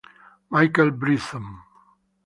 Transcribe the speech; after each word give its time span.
Michael 0.49 0.97
Bryson 0.97 1.45